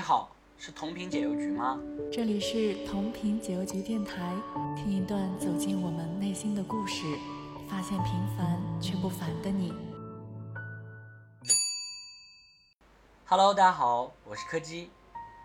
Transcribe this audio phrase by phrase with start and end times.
[0.00, 1.80] 好，是同频解忧局吗？
[2.12, 4.34] 这里是同频解忧局电台，
[4.76, 7.04] 听一段走进我们内心的故事，
[7.68, 9.72] 发现平凡却不凡的你。
[13.26, 14.90] Hello，大家好，我是柯基，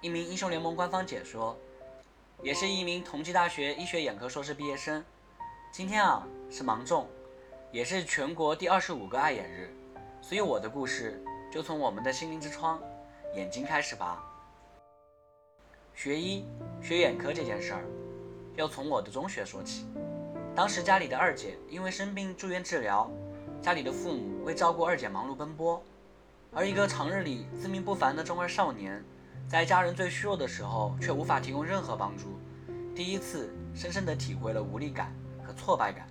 [0.00, 1.56] 一名英雄联盟官方解说，
[2.42, 5.04] 也是一名同济大学医学眼科硕士毕业生。
[5.72, 7.06] 今天啊是芒种，
[7.72, 9.70] 也是全国第二十五个爱眼日，
[10.22, 11.22] 所以我的故事
[11.52, 12.80] 就从我们的心灵之窗——
[13.36, 14.26] 眼睛开始吧。
[16.02, 16.46] 学医
[16.80, 17.84] 学眼科这件事儿，
[18.56, 19.84] 要从我的中学说起。
[20.56, 23.10] 当时家里的二姐因为生病住院治疗，
[23.60, 25.82] 家里的父母为照顾二姐忙碌奔波。
[26.54, 29.04] 而一个常日里自命不凡的中二少年，
[29.46, 32.38] 在家人最虚弱的时候，却无法提供任何帮助，
[32.94, 35.14] 第一次深深地体会了无力感
[35.44, 36.08] 和挫败感。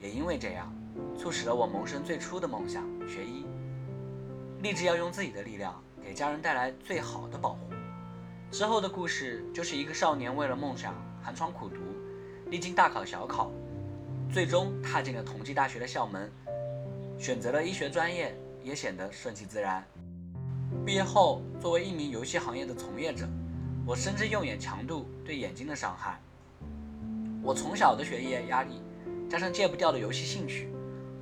[0.00, 0.74] 也因为这样，
[1.16, 3.46] 促使了我萌生最初的梦想——学医，
[4.60, 7.60] 立志要用自己的力量给家人带来最好的保护。
[8.54, 11.80] 之后的故事就是一个少年为了梦想寒窗苦读，
[12.52, 13.50] 历经大考小考，
[14.32, 16.30] 最终踏进了同济大学的校门，
[17.18, 18.32] 选择了医学专业。
[18.62, 19.84] 也显得顺其自然。
[20.86, 23.28] 毕业后，作为一名游戏行业的从业者，
[23.84, 26.18] 我深知用眼强度对眼睛的伤害。
[27.42, 28.80] 我从小的学业压力，
[29.28, 30.70] 加上戒不掉的游戏兴趣，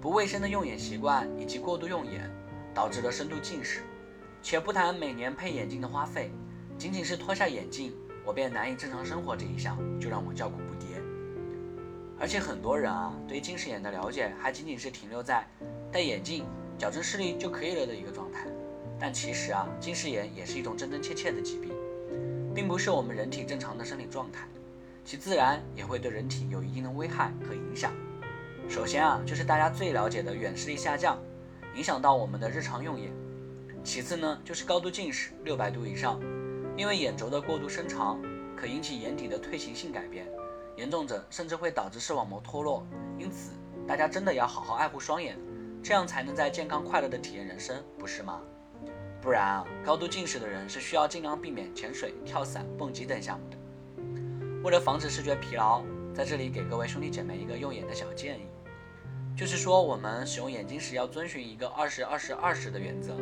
[0.02, 2.30] 不卫生的用眼习惯以及过度用眼，
[2.74, 3.80] 导致了深度近视。
[4.42, 6.30] 且不谈每年配眼镜的花费，
[6.82, 7.92] 仅仅是脱下眼镜，
[8.24, 10.98] 我便难以正常生活这一项，就让我叫苦不迭。
[12.18, 15.46] 而且很多人啊，对近视眼的了解还仅仅是停留在
[15.92, 16.44] 戴眼镜。
[16.76, 18.48] 矫正视力就可以了的一个状态，
[18.98, 21.70] 但其实啊，近视眼也是一种真真切切的疾病，
[22.52, 24.48] 并不是我们人体正常的生理状态，
[25.04, 27.92] 其自然也会对人体有一定的危害和影响。
[28.68, 31.16] 首先啊，就是大家最了解的远视力下降，
[31.76, 33.12] 影响到我们的日常用眼；
[33.84, 36.18] 其次呢，就是高度近视六百度以上，
[36.82, 38.20] 因为眼轴的过度伸长，
[38.56, 40.26] 可引起眼底的退行性改变，
[40.74, 42.84] 严重者甚至会导致视网膜脱落。
[43.16, 43.52] 因此，
[43.86, 45.38] 大家真的要好好爱护双眼。
[45.80, 48.40] 这样才能在健康快乐的体验人生，不是吗？
[49.20, 53.56] 不然啊，高度近视的人是需要尽量避免潜水、跳伞、蹦极等项目的。
[54.64, 58.48] 为了防止视觉疲劳，在这里给各位兄弟姐妹一个用眼的小建议，
[59.36, 63.16] 就是说我们使用眼睛时要遵循一个二十二十二十的原则。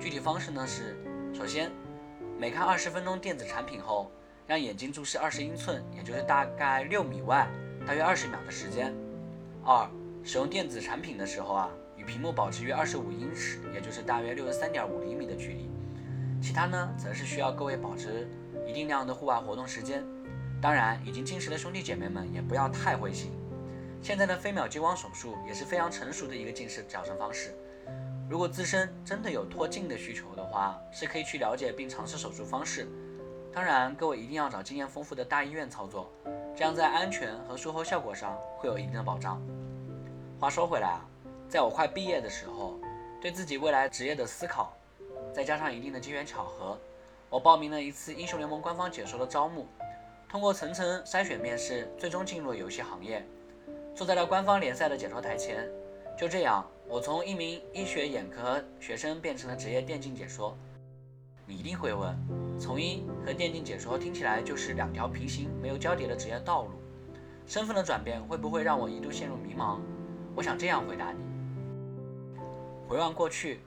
[0.00, 0.96] 具体方式呢是：
[1.34, 1.70] 首先，
[2.42, 4.10] 每看二十分钟电子产品后，
[4.48, 7.48] 让眼睛注视二十英寸，也就是大概六米外，
[7.86, 8.92] 大约二十秒的时间。
[9.64, 9.88] 二，
[10.24, 11.70] 使用电子产品的时候啊。
[11.96, 15.70] 与屏幕保持约二十五英尺，也就是大约六十三点五厘米的距离。
[16.42, 18.28] 其他呢，则是需要各位保持
[18.66, 20.04] 一定量的户外活动时间。
[20.60, 23.30] 当然，已经近视的兄弟姐妹们也不要太灰心。
[24.02, 27.54] 现在的飞秒激光手术也是非常成熟的一个近视矫正方式。
[28.28, 32.88] 如果自身真的有脱镜的需求的话，是可以去了解并尝试手术方式。
[33.52, 36.10] 当然，各位一定要找经验丰富的大医院操作，
[36.56, 39.40] 这样在安全和术后效果上会有一定的保障。
[40.40, 41.06] 话说回来啊。
[41.48, 42.80] 在我快毕业的时候，
[43.20, 44.74] 对自己未来职业的思考，
[45.34, 46.78] 再加上一定的机缘巧合，
[47.28, 49.66] 我报名了一次英雄联盟官方解说的招募，
[50.30, 53.22] 通过层层筛选面试，最终进入了游戏行业，
[53.94, 55.68] 坐在了官方联赛的解说台前。
[56.16, 60.54] 就这样，我从一名医学眼科学生变成了职业电竞解说。
[61.46, 62.14] 你一定会问，
[62.60, 66.72] 从医和电竞解说听起来就是两条平行没有交叠的职业道路，
[67.46, 69.78] 身份的转变会不会让我一度陷入迷茫？
[70.34, 71.18] 我想这样回答你。
[72.86, 73.60] 回望过去，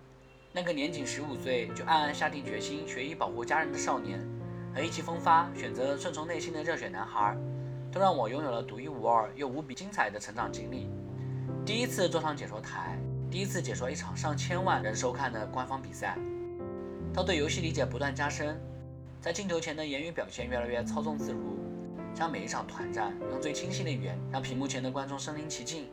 [0.52, 4.24] 那个年仅十五岁就暗暗下定决心学医保护家人的少年，
[4.72, 7.35] 和意气风发选择顺从内心的热血男孩，
[7.91, 10.88] 都让我拥有了独一无二又无比精彩的成长经历。
[11.66, 13.00] 第一次坐上解说台，
[13.35, 16.18] 第一次解说一场上千万人收看的官方比赛，
[17.13, 18.57] 到对游戏理解不断加深，
[19.19, 21.59] 在镜头前的言语表现越来越操纵自如，
[22.13, 25.90] 将每一场团战用最清晰的语言让屏幕前的观众身临其境。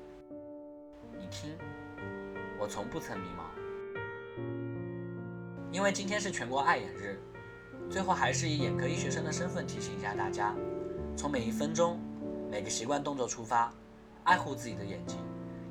[1.19, 1.59] 你听。
[2.61, 3.43] 我从不曾迷茫，
[5.73, 7.21] 因为今天是全国爱眼日。
[7.91, 10.55] 最后还是以眼科医学生的身份提醒一下大家：
[11.17, 11.99] 从每一分钟、
[12.49, 13.75] 每个习惯动作出发，
[14.23, 15.19] 爱护自己的眼睛。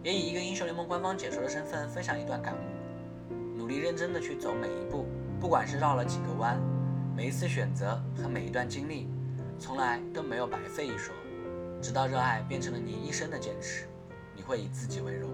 [0.03, 5.05] 也以一个英雄联盟官方解说的身份分享一段感悟：努力认真的去走每一步，
[5.39, 6.59] 不管是绕了几个弯，
[7.15, 9.07] 每一次选择和每一段经历，
[9.59, 11.13] 从来都没有白费一说。
[11.79, 13.87] 直到热爱变成了你一生的坚持，
[14.35, 15.29] 你会以自己为荣。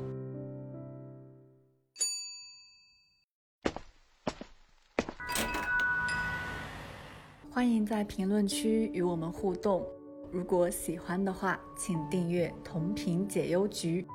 [7.50, 9.88] 欢迎在评论区与我们互动。
[10.30, 14.06] 如果喜欢的话，请订阅同频解忧局，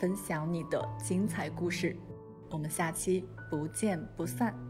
[0.00, 1.94] 分享你的精彩故事。
[2.48, 4.69] 我们下期不见不散。